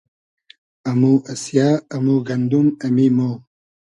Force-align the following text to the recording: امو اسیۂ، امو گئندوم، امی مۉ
امو 0.89 1.13
اسیۂ، 1.31 1.67
امو 1.95 2.15
گئندوم، 2.27 2.67
امی 2.85 3.07
مۉ 3.15 3.19